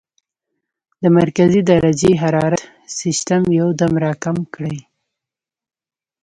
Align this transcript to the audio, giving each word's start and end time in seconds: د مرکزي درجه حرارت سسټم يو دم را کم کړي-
د 1.01 1.03
مرکزي 1.19 1.61
درجه 1.71 2.11
حرارت 2.21 2.63
سسټم 2.99 3.41
يو 3.59 3.67
دم 3.79 3.93
را 4.05 4.13
کم 4.23 4.37
کړي- 4.55 4.77